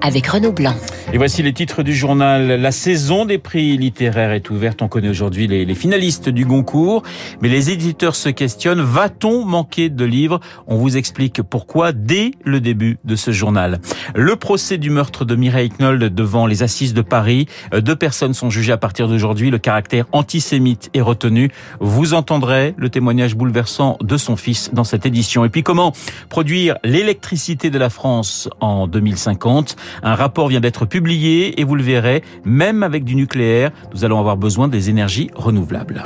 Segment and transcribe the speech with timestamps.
[0.00, 0.74] avec Renaud Blanc.
[1.12, 2.46] Et voici les titres du journal.
[2.60, 4.80] La saison des prix littéraires est ouverte.
[4.82, 7.02] On connaît aujourd'hui les, les, finalistes du Goncourt,
[7.40, 8.80] mais les éditeurs se questionnent.
[8.80, 10.40] Va-t-on manquer de livres?
[10.66, 13.80] On vous explique pourquoi dès le début de ce journal.
[14.14, 17.46] Le procès du meurtre de Mireille Knoll devant les assises de Paris.
[17.72, 19.50] Deux personnes sont jugées à partir d'aujourd'hui.
[19.50, 21.50] Le caractère antisémite est retenu.
[21.80, 25.44] Vous entendrez le témoignage bouleversant de son fils dans cette édition.
[25.44, 25.92] Et puis comment
[26.28, 31.82] produire l'électricité de la France en 2050 Un rapport vient d'être publié et vous le
[31.82, 36.02] verrez, même avec du nucléaire, nous allons avoir besoin des énergies renouvelables.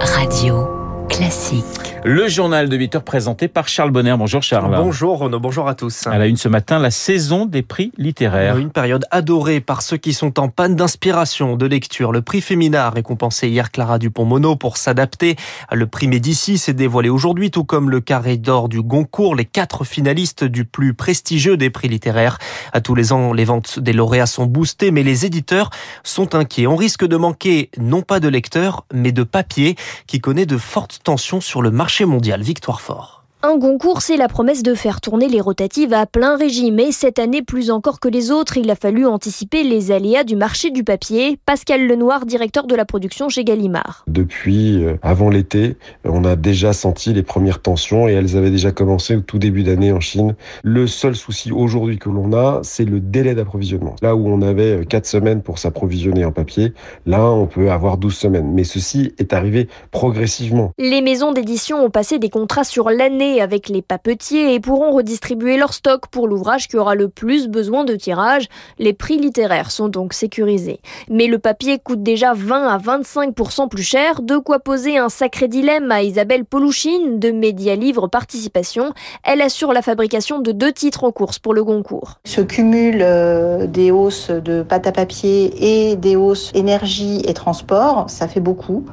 [0.00, 0.66] Radio
[1.08, 1.81] classique.
[2.04, 4.16] Le journal de 8 heures présenté par Charles Bonner.
[4.18, 4.74] Bonjour Charles.
[4.74, 6.08] Bonjour Renaud, bonjour à tous.
[6.08, 8.56] À la une ce matin, la saison des prix littéraires.
[8.56, 12.10] Une période adorée par ceux qui sont en panne d'inspiration, de lecture.
[12.10, 15.36] Le prix Fémina a récompensé hier Clara Dupont-Mono pour s'adapter.
[15.70, 19.84] Le prix Médicis s'est dévoilé aujourd'hui, tout comme le carré d'or du Goncourt, les quatre
[19.84, 22.38] finalistes du plus prestigieux des prix littéraires.
[22.72, 25.70] À tous les ans, les ventes des lauréats sont boostées, mais les éditeurs
[26.02, 26.66] sont inquiets.
[26.66, 29.76] On risque de manquer non pas de lecteurs, mais de papier
[30.08, 32.42] qui connaît de fortes tensions sur le marché mondial.
[32.42, 33.21] Victoire Fort.
[33.44, 36.78] Un concours, c'est la promesse de faire tourner les rotatives à plein régime.
[36.78, 40.36] Et cette année, plus encore que les autres, il a fallu anticiper les aléas du
[40.36, 41.40] marché du papier.
[41.44, 44.04] Pascal Lenoir, directeur de la production chez Gallimard.
[44.06, 48.70] Depuis euh, avant l'été, on a déjà senti les premières tensions et elles avaient déjà
[48.70, 50.36] commencé au tout début d'année en Chine.
[50.62, 53.96] Le seul souci aujourd'hui que l'on a, c'est le délai d'approvisionnement.
[54.02, 56.74] Là où on avait 4 semaines pour s'approvisionner en papier,
[57.06, 58.52] là on peut avoir 12 semaines.
[58.52, 60.70] Mais ceci est arrivé progressivement.
[60.78, 65.56] Les maisons d'édition ont passé des contrats sur l'année avec les papetiers et pourront redistribuer
[65.56, 68.48] leur stock pour l'ouvrage qui aura le plus besoin de tirage.
[68.78, 70.80] Les prix littéraires sont donc sécurisés.
[71.08, 75.48] Mais le papier coûte déjà 20 à 25% plus cher, de quoi poser un sacré
[75.48, 78.92] dilemme à Isabelle Polouchine de Média Livre Participation.
[79.24, 82.18] Elle assure la fabrication de deux titres en course pour le Goncourt.
[82.24, 88.08] Ce cumul euh, des hausses de pâte à papier et des hausses énergie et transport,
[88.08, 88.84] ça fait beaucoup.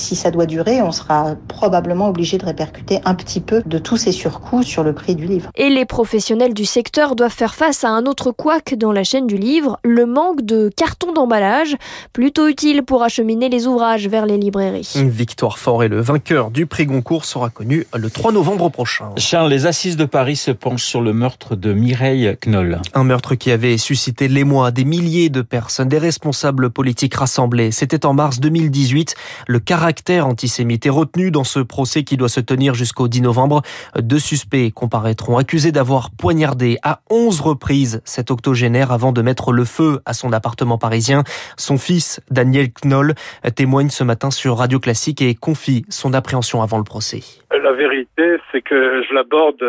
[0.00, 3.98] Si ça doit durer, on sera probablement obligé de répercuter un petit peu de tous
[3.98, 5.50] ces surcoûts sur le prix du livre.
[5.56, 9.26] Et les professionnels du secteur doivent faire face à un autre couac dans la chaîne
[9.26, 11.76] du livre, le manque de cartons d'emballage,
[12.14, 14.94] plutôt utile pour acheminer les ouvrages vers les librairies.
[14.96, 19.10] Victoire Fort et le vainqueur du prix Goncourt sera connu le 3 novembre prochain.
[19.18, 22.80] Charles, les assises de Paris se penchent sur le meurtre de Mireille Knoll.
[22.94, 27.70] Un meurtre qui avait suscité l'émoi des milliers de personnes, des responsables politiques rassemblés.
[27.70, 29.14] C'était en mars 2018.
[29.46, 33.62] Le caractère antisémite est retenu dans ce procès qui doit se tenir jusqu'au 10 novembre.
[33.98, 39.64] Deux suspects comparaîtront accusés d'avoir poignardé à 11 reprises cet octogénaire avant de mettre le
[39.64, 41.24] feu à son appartement parisien.
[41.56, 43.14] Son fils, Daniel Knoll,
[43.56, 47.22] témoigne ce matin sur Radio Classique et confie son appréhension avant le procès.
[47.50, 49.60] La vérité, c'est que je l'aborde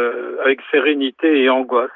[0.45, 1.89] avec sérénité et angoisse.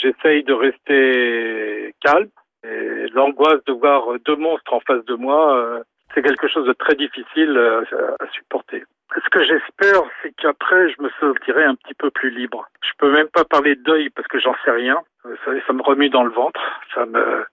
[0.00, 2.30] J'essaye de rester calme.
[2.64, 5.82] Et l'angoisse de voir deux monstres en face de moi,
[6.18, 7.56] c'est quelque chose de très difficile
[8.18, 8.82] à supporter.
[9.14, 12.66] Ce que j'espère, c'est qu'après, je me sentirai un petit peu plus libre.
[12.82, 15.00] Je peux même pas parler de deuil parce que j'en sais rien.
[15.22, 16.60] Ça, ça me remue dans le ventre.
[16.92, 17.46] Ça me.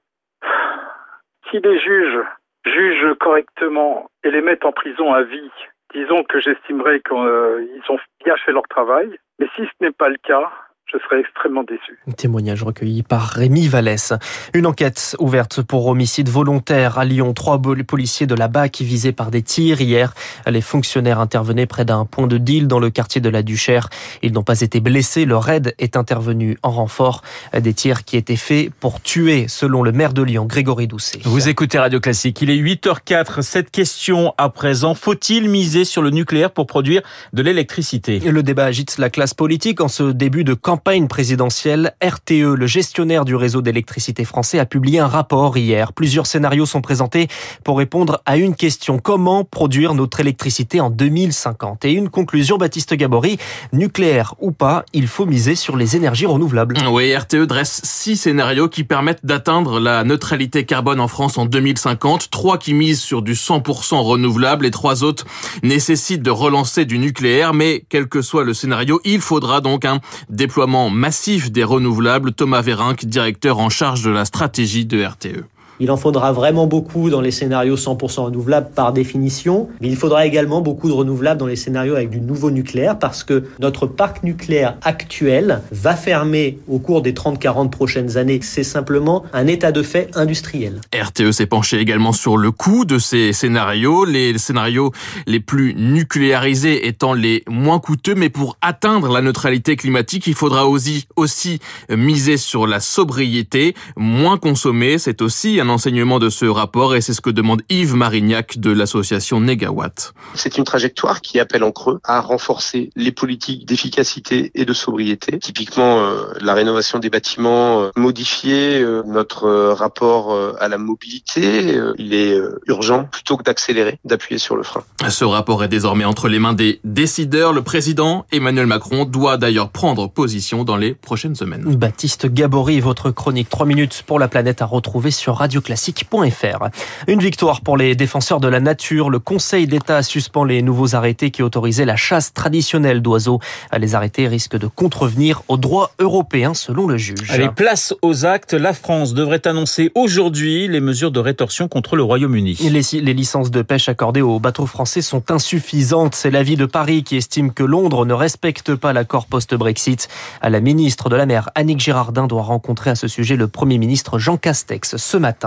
[1.49, 2.23] Si les juges
[2.65, 5.51] jugent correctement et les mettent en prison à vie,
[5.93, 9.15] disons que j'estimerais qu'ils ont bien fait leur travail.
[9.37, 10.51] Mais si ce n'est pas le cas,
[10.95, 11.99] je serais extrêmement déçu.
[12.07, 14.13] Un témoignage recueilli par Rémi Vallès.
[14.53, 17.33] Une enquête ouverte pour homicide volontaire à Lyon.
[17.33, 20.13] Trois policiers de la BAC visés par des tirs hier.
[20.47, 23.89] Les fonctionnaires intervenaient près d'un point de deal dans le quartier de la Duchère.
[24.21, 25.25] Ils n'ont pas été blessés.
[25.25, 27.21] Le raid est intervenu en renfort.
[27.57, 31.19] Des tirs qui étaient faits pour tuer, selon le maire de Lyon, Grégory Doucet.
[31.23, 32.41] Vous écoutez Radio Classique.
[32.41, 33.41] Il est 8h04.
[33.41, 34.95] Cette question à présent.
[34.95, 37.01] Faut-il miser sur le nucléaire pour produire
[37.33, 38.19] de l'électricité?
[38.19, 42.67] Le débat agite la classe politique en ce début de campagne campagne présidentielle, RTE, le
[42.67, 45.93] gestionnaire du réseau d'électricité français, a publié un rapport hier.
[45.93, 47.27] Plusieurs scénarios sont présentés
[47.63, 48.99] pour répondre à une question.
[48.99, 53.39] Comment produire notre électricité en 2050 Et une conclusion, Baptiste Gabory,
[53.73, 56.77] nucléaire ou pas, il faut miser sur les énergies renouvelables.
[56.91, 62.29] Oui, RTE dresse six scénarios qui permettent d'atteindre la neutralité carbone en France en 2050.
[62.29, 65.25] Trois qui misent sur du 100% renouvelable et trois autres
[65.63, 67.55] nécessitent de relancer du nucléaire.
[67.55, 69.99] Mais quel que soit le scénario, il faudra donc un
[70.29, 72.33] déploiement massif des renouvelables.
[72.33, 75.45] Thomas Vérinck, directeur en charge de la stratégie de RTE.
[75.79, 80.25] Il en faudra vraiment beaucoup dans les scénarios 100% renouvelables par définition, mais il faudra
[80.25, 84.23] également beaucoup de renouvelables dans les scénarios avec du nouveau nucléaire parce que notre parc
[84.23, 88.39] nucléaire actuel va fermer au cours des 30-40 prochaines années.
[88.41, 90.79] C'est simplement un état de fait industriel.
[90.93, 94.91] RTE s'est penché également sur le coût de ces scénarios, les scénarios
[95.27, 100.67] les plus nucléarisés étant les moins coûteux, mais pour atteindre la neutralité climatique, il faudra
[100.67, 104.97] aussi, miser sur la sobriété, moins consommer.
[104.99, 109.39] C'est aussi enseignement de ce rapport et c'est ce que demande Yves Marignac de l'association
[109.39, 110.13] Negawatt.
[110.33, 115.39] C'est une trajectoire qui appelle en creux à renforcer les politiques d'efficacité et de sobriété.
[115.39, 121.79] Typiquement, euh, la rénovation des bâtiments, euh, modifier euh, notre rapport à la mobilité.
[121.97, 124.83] il est urgent, plutôt que d'accélérer, d'appuyer sur le frein.
[125.09, 127.53] Ce rapport est désormais entre les mains des décideurs.
[127.53, 131.63] Le président Emmanuel Macron doit d'ailleurs prendre position dans les prochaines semaines.
[131.75, 136.69] Baptiste Gabory, votre chronique 3 minutes pour la planète à retrouver sur radioclassique.fr.
[137.07, 139.09] Une victoire pour les défenseurs de la nature.
[139.09, 143.39] Le Conseil d'État suspend les nouveaux arrêtés qui autorisaient la chasse traditionnelle d'oiseaux.
[143.77, 147.29] Les arrêtés risquent de contrevenir au droit européen selon le juge.
[147.29, 148.53] Allez, place aux actes.
[148.53, 152.57] La France devrait annoncer aujourd'hui les mesures de rétorsion contre le Royaume-Uni.
[152.69, 156.15] Les, les licences de pêche accordées aux bateaux français sont insuffisantes.
[156.15, 160.07] C'est l'avis de Paris qui estime que Londres ne respecte pas l'accord post-Brexit.
[160.41, 164.19] La ministre de la Mer, Annick Girardin, doit rencontrer à ce sujet le Premier ministre
[164.19, 165.44] Jean Castex ce matin.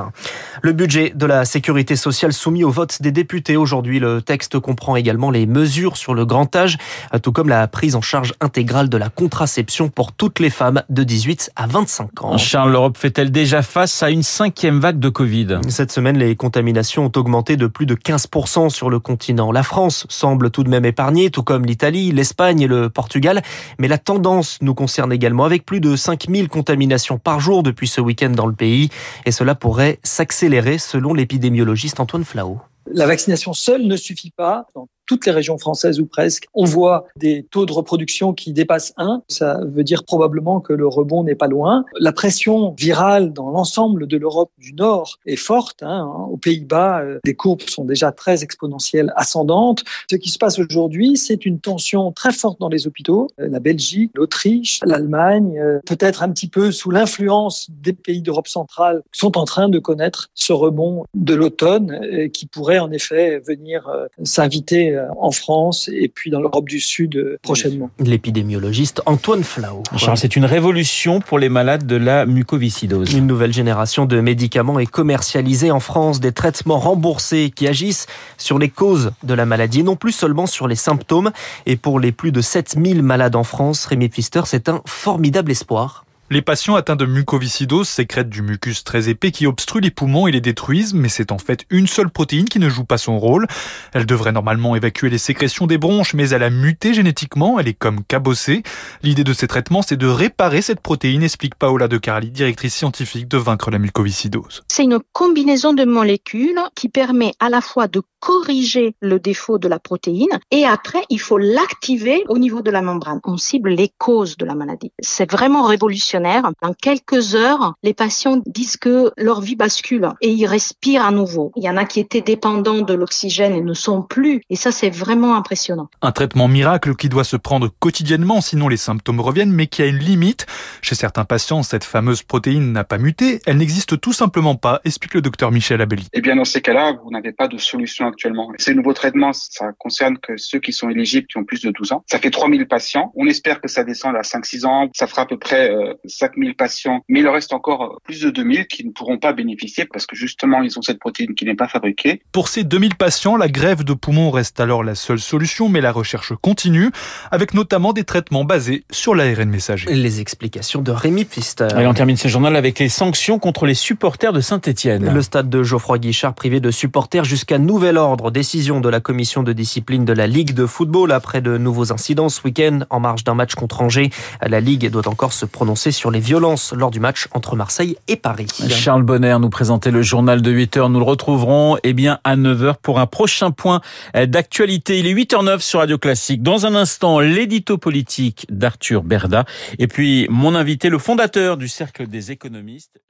[0.62, 4.00] Le budget de la sécurité sociale soumis au vote des députés aujourd'hui.
[4.00, 6.78] Le texte comprend également les mesures sur le grand âge,
[7.22, 11.02] tout comme la prise en charge intégrale de la contraception pour toutes les femmes de
[11.02, 12.38] 18 à 25 ans.
[12.38, 15.58] Charles, l'Europe fait-elle déjà face à une cinquième vague de Covid?
[15.68, 19.52] Cette semaine, les contaminations ont augmenté de plus de 15% sur le continent.
[19.52, 23.42] La France semble tout de même épargnée, tout comme l'Italie, l'Espagne et le Portugal.
[23.78, 28.00] Mais la tendance nous concerne également, avec plus de 5000 contaminations par jour depuis ce
[28.00, 28.90] week-end dans le pays.
[29.24, 32.60] Et cela pourrait s'accélérer selon l'épidémiologiste Antoine Flao.
[32.90, 34.66] La vaccination seule ne suffit pas.
[35.08, 39.22] Toutes les régions françaises ou presque, on voit des taux de reproduction qui dépassent 1.
[39.28, 41.84] Ça veut dire probablement que le rebond n'est pas loin.
[41.98, 45.82] La pression virale dans l'ensemble de l'Europe du Nord est forte.
[45.82, 46.06] Hein.
[46.30, 49.82] Aux Pays-Bas, euh, les courbes sont déjà très exponentielles, ascendantes.
[50.10, 53.28] Ce qui se passe aujourd'hui, c'est une tension très forte dans les hôpitaux.
[53.40, 58.48] Euh, la Belgique, l'Autriche, l'Allemagne, euh, peut-être un petit peu sous l'influence des pays d'Europe
[58.48, 63.90] centrale, sont en train de connaître ce rebond de l'automne qui pourrait en effet venir
[64.22, 67.90] s'inviter en France et puis dans l'Europe du Sud prochainement.
[67.98, 69.82] L'épidémiologiste Antoine Flau.
[69.96, 73.12] Charles, c'est une révolution pour les malades de la mucoviscidose.
[73.12, 78.06] Une nouvelle génération de médicaments est commercialisée en France, des traitements remboursés qui agissent
[78.36, 81.30] sur les causes de la maladie, non plus seulement sur les symptômes.
[81.66, 86.04] Et pour les plus de 7000 malades en France, Rémi Pfister, c'est un formidable espoir.
[86.30, 90.30] Les patients atteints de mucoviscidose sécrètent du mucus très épais qui obstrue les poumons et
[90.30, 93.46] les détruisent, mais c'est en fait une seule protéine qui ne joue pas son rôle.
[93.94, 97.72] Elle devrait normalement évacuer les sécrétions des bronches, mais elle a muté génétiquement, elle est
[97.72, 98.62] comme cabossée.
[99.02, 103.26] L'idée de ces traitements, c'est de réparer cette protéine, explique Paola de Carli, directrice scientifique
[103.26, 104.64] de Vaincre la mucoviscidose.
[104.68, 109.68] C'est une combinaison de molécules qui permet à la fois de corriger le défaut de
[109.68, 113.20] la protéine et après, il faut l'activer au niveau de la membrane.
[113.24, 114.92] On cible les causes de la maladie.
[115.00, 120.46] C'est vraiment révolutionnaire en quelques heures, les patients disent que leur vie bascule et ils
[120.46, 121.52] respirent à nouveau.
[121.56, 124.42] Il y en a qui étaient dépendants de l'oxygène et ne sont plus.
[124.50, 125.88] Et ça, c'est vraiment impressionnant.
[126.02, 129.86] Un traitement miracle qui doit se prendre quotidiennement, sinon les symptômes reviennent, mais qui a
[129.86, 130.46] une limite.
[130.82, 133.40] Chez certains patients, cette fameuse protéine n'a pas muté.
[133.46, 136.06] Elle n'existe tout simplement pas, explique le docteur Michel Abelli.
[136.12, 138.50] Eh bien, dans ces cas-là, vous n'avez pas de solution actuellement.
[138.58, 141.92] Ces nouveaux traitements, ça concerne que ceux qui sont éligibles, qui ont plus de 12
[141.92, 142.04] ans.
[142.10, 143.12] Ça fait 3000 patients.
[143.16, 144.88] On espère que ça descend à 5-6 ans.
[144.94, 148.66] Ça fera à peu près euh, 5000 patients, mais il reste encore plus de 2000
[148.66, 151.68] qui ne pourront pas bénéficier parce que justement, ils ont cette protéine qui n'est pas
[151.68, 152.22] fabriquée.
[152.32, 155.92] Pour ces 2000 patients, la grève de poumon reste alors la seule solution, mais la
[155.92, 156.90] recherche continue,
[157.30, 159.92] avec notamment des traitements basés sur l'ARN messager.
[159.92, 161.68] Les explications de Rémi Pfister.
[161.78, 165.12] Et on termine ce journal avec les sanctions contre les supporters de Saint-Etienne.
[165.12, 168.30] Le stade de Geoffroy Guichard privé de supporters jusqu'à nouvel ordre.
[168.30, 172.28] Décision de la commission de discipline de la Ligue de football après de nouveaux incidents
[172.28, 174.10] ce week-end en marge d'un match contre Angers.
[174.40, 178.14] La Ligue doit encore se prononcer sur les violence lors du match entre Marseille et
[178.14, 178.46] Paris.
[178.68, 182.36] Charles Bonner nous présentait le journal de 8 h Nous le retrouverons eh bien, à
[182.36, 183.80] 9 h pour un prochain point
[184.14, 185.00] d'actualité.
[185.00, 186.40] Il est 8h09 sur Radio Classique.
[186.40, 189.44] Dans un instant, l'édito politique d'Arthur Berda.
[189.80, 193.00] Et puis, mon invité, le fondateur du Cercle des économistes.